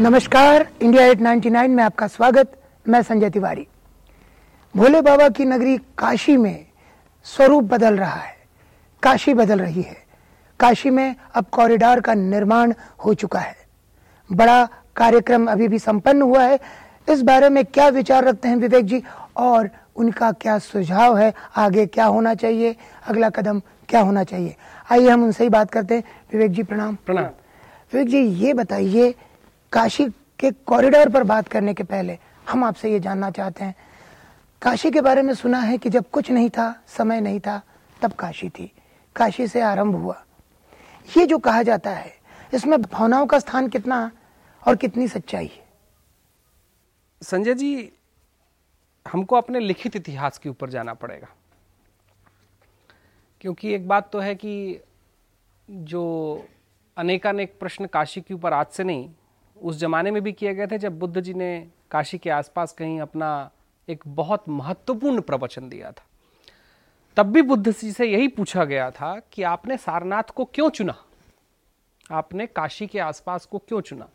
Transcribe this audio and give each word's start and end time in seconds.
नमस्कार 0.00 0.68
इंडिया 0.82 1.06
899 1.06 1.68
में 1.68 1.84
आपका 1.84 2.06
स्वागत। 2.06 2.62
मैं 2.88 3.02
संजय 3.02 3.30
तिवारी। 3.30 3.66
भोले 4.76 5.00
बाबा 5.00 5.28
की 5.28 5.44
नगरी 5.44 5.78
काशी 5.78 6.36
में 6.36 6.66
स्वरूप 7.24 7.64
बदल 7.64 7.96
रहा 7.96 8.14
है। 8.14 8.36
काशी 9.02 9.34
बदल 9.34 9.58
रही 9.58 9.82
है। 9.82 9.96
काशी 10.60 10.90
में 10.90 11.16
अब 11.34 11.44
कॉरिडोर 11.52 12.00
का 12.00 12.14
निर्माण 12.14 12.74
हो 13.04 13.14
चुका 13.14 13.38
है। 13.38 13.56
बड़ा 14.32 14.68
कार्यक्रम 14.96 15.46
अभी 15.46 15.68
भी 15.68 15.78
संपन्न 15.78 16.22
हुआ 16.22 16.42
है। 16.42 16.60
इस 17.10 17.22
बारे 17.22 17.48
में 17.48 17.64
क्या 17.64 17.88
विचार 17.88 18.24
रखते 18.24 18.48
हैं 18.48 18.56
विवेक 18.56 18.84
जी? 18.84 19.02
और 19.36 19.70
उनका 19.96 20.32
क्या 20.32 20.58
सुझाव 20.58 21.18
है? 21.18 21.34
आगे 21.56 21.86
क्या 21.86 22.04
होना 22.04 22.34
चाहिए? 22.34 22.76
अगला 23.06 23.30
कदम 23.30 23.62
क्या 23.88 24.00
होना 24.00 24.24
चाहिए? 24.24 24.56
आइए 24.92 25.08
हम 25.08 25.24
उनसे 25.24 25.44
ही 25.44 25.50
बात 25.50 25.70
करते 25.70 25.94
हैं। 25.94 26.04
विवेक 26.32 26.52
जी 26.52 26.62
प्रणाम। 26.62 26.94
प्रणाम। 27.06 27.24
विवेक 27.24 28.08
जी 28.08 28.18
ये 28.18 28.54
बताइए 28.54 29.14
काशी 29.74 30.06
के 30.38 30.50
कॉरिडोर 30.50 31.08
पर 31.08 31.22
बात 31.22 31.48
करने 31.48 31.74
के 31.74 31.82
पहले 31.82 32.18
हम 32.48 32.64
आपसे 32.64 32.92
ये 32.92 33.00
जानना 33.00 33.30
चाहते 33.30 33.64
हैं। 33.64 33.74
काशी 34.62 34.90
के 34.90 35.00
बारे 35.00 35.22
में 35.22 35.34
सुना 35.34 35.58
है 35.58 35.78
कि 35.78 35.90
जब 35.90 36.10
कुछ 36.10 36.30
नहीं 36.30 36.50
था, 36.50 36.82
समय 36.86 37.20
नहीं 37.20 37.40
था, 37.40 37.62
तब 38.02 38.12
काशी 38.12 38.48
थी। 38.48 38.72
काशी 39.16 39.48
से 39.48 39.60
आरंभ 39.60 39.94
हुआ। 39.94 40.24
ये 41.16 41.26
जो 41.26 41.38
कहा 41.38 41.62
जाता 41.62 41.90
है, 41.90 42.18
इसमें 42.54 42.82
भावनाओं 42.82 43.26
का 43.26 43.38
स्थान 43.38 43.68
कितना 43.68 44.10
और 44.66 44.76
कितनी 44.76 45.08
सच्चाई 45.08 45.46
है? 45.46 45.68
संजय 47.22 47.54
जी, 47.54 47.92
हमको 49.12 49.36
अपने 49.36 49.60
लिखित 49.60 49.96
इतिहास 49.96 50.38
के 50.38 50.48
ऊपर 50.48 50.70
जाना 50.70 50.94
पड़ेगा। 50.94 51.28
क्योंकि 53.40 53.74
एक 53.74 53.88
बात 53.88 54.10
तो 54.12 54.20
है 54.20 54.34
कि 54.34 54.80
जो 55.70 56.46
अनेकानेक 56.96 57.60
प्रश्न 57.60 57.86
काशी 57.86 58.20
के 58.20 58.34
ऊपर 58.34 58.52
आज 58.52 58.66
से 58.66 58.84
नहीं 58.84 59.10
उस 59.64 59.76
जमाने 59.76 60.10
में 60.10 60.22
भी 60.22 60.32
किए 60.32 60.54
गए 60.54 60.66
थे 60.66 60.78
जब 60.78 60.98
बुद्ध 60.98 61.20
जी 61.20 61.34
ने 61.34 61.68
काशी 61.90 62.18
के 62.18 62.30
आसपास 62.30 62.72
कहीं 62.72 63.00
अपना 63.00 63.50
एक 63.88 64.04
बहुत 64.06 64.44
महत्वपूर्ण 64.48 65.20
प्रवचन 65.20 65.68
दिया 65.68 65.92
था। 65.92 66.04
तब 67.16 67.26
भी 67.26 67.42
बुद्ध 67.42 67.72
जी 67.72 67.92
से 67.92 68.06
यही 68.06 68.28
पूछा 68.28 68.64
गया 68.64 68.90
था 68.90 69.20
कि 69.32 69.42
आपने 69.42 69.76
सारनाथ 69.76 70.22
को 70.22 70.44
क्यों 70.44 70.70
चुना? 70.70 70.94
आपने 72.12 72.46
काशी 72.46 72.86
के 72.86 72.98
आसपास 72.98 73.46
को 73.46 73.58
क्यों 73.58 73.80
चुना? 73.80 74.08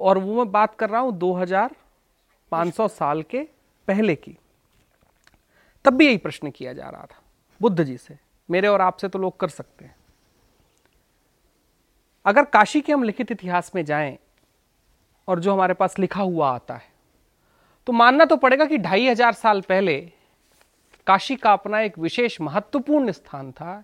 और 0.00 0.18
वो 0.18 0.36
मैं 0.36 0.52
बात 0.52 0.74
कर 0.74 0.90
रहा 0.90 1.00
हूँ 1.00 1.18
2500 1.18 2.88
साल 2.88 3.22
के 3.22 3.42
पहले 3.88 4.14
की। 4.14 4.38
तब 5.84 5.94
भी 5.94 6.06
यही 6.06 6.16
प्रश्न 6.16 6.50
किया 6.50 6.72
जा 6.72 6.88
रहा 6.88 7.06
था 7.06 7.22
बुद्ध 7.60 7.84
जी 7.84 7.96
से। 7.96 8.18
मेरे 8.50 8.68
और 8.68 8.80
आपसे 8.80 9.08
तो 9.08 9.18
लोग 9.18 9.40
कर 9.40 9.48
सकते 9.48 9.84
हैं। 9.84 9.96
अगर 12.24 12.44
काशी 12.44 12.80
के 12.80 12.92
हम 12.92 13.02
लिखित 13.02 13.32
इतिहास 13.32 13.74
में 13.74 13.84
जाएँ 13.84 14.18
और 15.30 15.40
जो 15.40 15.52
हमारे 15.52 15.74
पास 15.74 15.98
लिखा 15.98 16.22
हुआ 16.22 16.50
आता 16.50 16.74
है। 16.74 16.88
तो 17.86 17.92
मानना 17.92 18.24
तो 18.24 18.36
पड़ेगा 18.36 18.64
कि 18.64 18.78
ढाई 18.78 19.06
हज़ार 19.08 19.32
साल 19.32 19.60
पहले 19.60 19.96
काशी 21.06 21.36
का 21.36 21.52
अपना 21.52 21.80
एक 21.80 21.98
विशेष 21.98 22.40
महत्वपूर्ण 22.40 23.12
स्थान 23.12 23.50
था। 23.52 23.82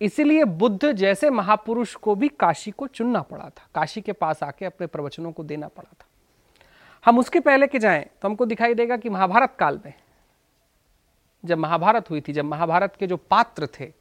इसीलिए 0.00 0.44
बुद्ध 0.44 0.92
जैसे 0.92 1.30
महापुरुष 1.30 1.94
को 1.94 2.14
भी 2.14 2.28
काशी 2.30 2.70
को 2.70 2.86
चुनना 2.86 3.20
पड़ा 3.22 3.48
था। 3.48 3.66
काशी 3.74 4.00
के 4.00 4.12
पास 4.12 4.42
आके 4.42 4.64
अपने 4.64 4.86
प्रवचनों 4.86 5.32
को 5.32 5.44
देना 5.44 5.68
पड़ा 5.68 5.90
था। 5.92 6.06
हम 7.04 7.18
उसके 7.18 7.40
पहले 7.40 7.66
के 7.66 7.78
जाएँ 7.78 8.02
तो 8.02 8.28
हमको 8.28 8.46
दिखाई 8.46 8.74
देगा 8.74 8.96
कि 8.96 9.08
महाभारत 9.08 9.56
काल 9.58 9.80
में 9.84 9.92
जब 11.44 11.58
महाभारत 11.58 12.10
हुई 12.10 12.20
थी, 12.20 12.32
जब 12.32 12.44
महाभारत 12.44 12.96
के 12.96 13.06
जो 13.06 13.16
पात्र 13.16 13.68
थे, 13.80 13.92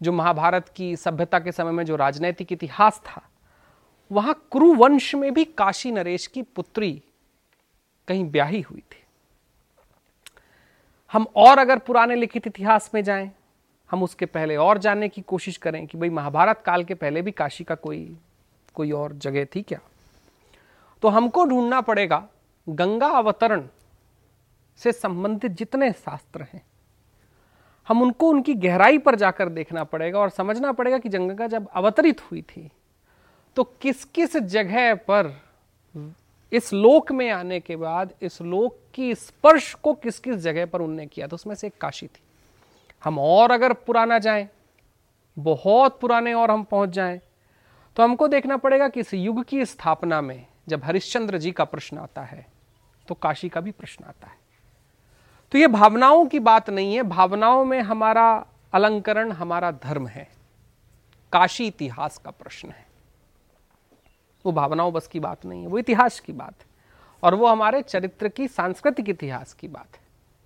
जो 0.00 0.12
महाभारत 0.12 0.68
की 0.68 0.94
सभ्यता 0.96 1.38
के 1.38 1.52
समय 1.52 1.72
में 1.72 1.84
जो 1.84 1.96
राजनैतिक 1.96 2.52
इतिहास 2.52 3.00
था 3.06 3.22
वहाँ 4.14 4.34
कुरुवंश 4.50 5.14
में 5.14 5.34
भी 5.34 5.44
काशी 5.44 5.90
नरेश 5.92 6.26
की 6.26 6.42
पुत्री 6.42 7.02
कहीं 8.08 8.24
ब्याही 8.30 8.60
हुई 8.60 8.80
थी। 8.80 9.02
हम 11.12 11.26
और 11.36 11.58
अगर 11.58 11.78
पुराने 11.78 12.16
लिखित 12.16 12.46
इतिहास 12.46 12.90
में 12.94 13.04
जाएँ, 13.04 13.30
हम 13.90 14.02
उसके 14.02 14.26
पहले 14.26 14.56
और 14.56 14.78
जानने 14.78 15.08
की 15.08 15.22
कोशिश 15.22 15.56
करें 15.56 15.86
कि 15.86 15.98
भाई 15.98 16.10
महाभारत 16.10 16.62
काल 16.66 16.84
के 16.84 16.94
पहले 16.94 17.22
भी 17.22 17.30
काशी 17.30 17.64
का 17.64 17.74
कोई 17.74 18.16
कोई 18.74 18.92
और 18.92 19.12
जगह 19.12 19.44
थी 19.44 19.62
क्या? 19.62 19.78
तो 21.02 21.08
हमको 21.08 21.44
ढूंढना 21.44 21.80
पड़ेगा 21.80 22.28
गंगा 22.68 23.08
अवतरण 23.08 23.66
से 24.76 24.92
संबंधित 24.92 25.52
जितने 25.52 25.92
शास्त्र 25.92 26.42
हैं। 26.42 26.62
हम 27.88 28.02
उनको 28.02 28.28
उनकी 28.28 28.54
गहराई 28.54 28.98
पर 28.98 29.14
जाकर 29.14 29.48
देखना 29.48 29.84
पड़ेगा 29.84 30.20
और 30.20 30.30
समझना 30.30 30.72
पड़ेगा 30.72 30.98
कि 30.98 31.08
गंगा 31.08 31.46
जब 31.46 31.68
अवतरित 31.68 32.20
हुई 32.20 32.42
थी 32.42 32.70
तो 33.56 33.64
किस 33.80 34.04
किस 34.04 34.36
जगह 34.36 34.94
पर 35.10 35.32
इस 36.52 36.72
लोक 36.72 37.10
में 37.12 37.30
आने 37.30 37.58
के 37.60 37.76
बाद, 37.76 38.12
इस 38.22 38.40
लोक 38.42 38.78
की 38.94 39.14
स्पर्श 39.14 39.72
को 39.74 39.92
किस 39.94 40.18
किस 40.18 40.36
जगह 40.36 40.66
पर 40.66 40.80
उनने 40.80 41.06
किया? 41.06 41.26
तो 41.26 41.34
उसमें 41.34 41.54
से 41.54 41.66
एक 41.66 41.76
काशी 41.80 42.06
थी। 42.06 42.22
हम 43.02 43.18
और 43.18 43.50
अगर 43.50 43.72
पुराना 43.72 44.18
जाएँ, 44.18 44.48
बहुत 45.36 45.98
पुराने 46.00 46.32
और 46.34 46.50
हम 46.50 46.62
पहुँच 46.62 46.90
जाएँ 46.90 47.20
तो 47.96 48.02
हमको 48.02 48.28
देखना 48.28 48.56
पड़ेगा 48.56 48.88
कि 48.88 49.00
इस 49.00 49.12
युग 49.14 49.42
की 49.44 49.64
स्थापना 49.64 50.20
में 50.20 50.46
जब 50.68 50.84
हरिश्चंद्र 50.84 51.38
जी 51.38 51.50
का 51.52 51.64
प्रश्न 51.64 51.98
आता 51.98 52.22
है 52.22 52.46
तो 53.08 53.14
काशी 53.14 53.48
का 53.48 53.60
भी 53.60 53.70
प्रश्न 53.70 54.04
आता 54.04 54.26
है। 54.26 54.36
तो 55.52 55.58
ये 55.58 55.66
भावनाओं 55.66 56.24
की 56.26 56.38
बात 56.38 56.70
नहीं 56.70 56.94
है। 56.94 57.02
भावनाओं 57.02 57.64
में 57.64 57.80
हमारा 57.80 58.46
अलंकरण, 58.72 59.32
हमारा 59.32 59.70
धर्म 59.72 60.06
है। 60.06 60.28
काशी 61.32 61.66
इतिहास 61.66 62.18
का 62.18 62.30
प्रश्न 62.30 62.68
है। 62.68 62.86
वो 64.46 64.52
भावनाओं 64.52 64.92
बस 64.92 65.06
की 65.06 65.20
बात 65.20 65.46
नहीं 65.46 65.62
है, 65.62 65.68
वो 65.68 65.78
इतिहास 65.78 66.20
की 66.20 66.32
बात 66.32 66.54
है। 66.60 66.66
और 67.22 67.34
वो 67.34 67.46
हमारे 67.46 67.82
चरित्र 67.82 68.28
की, 68.28 68.48
सांस्कृतिक 68.48 69.08
इतिहास 69.08 69.52
की 69.52 69.68
बात 69.68 69.96
है। 69.96 70.03